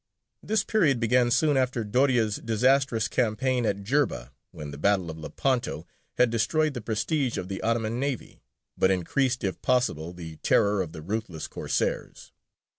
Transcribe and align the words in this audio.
This 0.41 0.63
period 0.63 0.99
began 0.99 1.29
soon 1.29 1.57
after 1.57 1.83
Doria's 1.83 2.37
disastrous 2.37 3.07
campaign 3.07 3.67
at 3.67 3.83
Jerba, 3.83 4.31
when 4.49 4.71
the 4.71 4.79
battle 4.79 5.11
of 5.11 5.19
Lepanto 5.19 5.85
had 6.17 6.31
destroyed 6.31 6.73
the 6.73 6.81
prestige 6.81 7.37
of 7.37 7.49
the 7.49 7.61
Ottoman 7.61 7.99
navy, 7.99 8.41
but 8.75 8.89
increased 8.89 9.43
if 9.43 9.61
possible 9.61 10.11
the 10.11 10.37
terror 10.37 10.81
of 10.81 10.91
the 10.91 11.03
ruthless 11.03 11.45
Corsairs. 11.47 12.31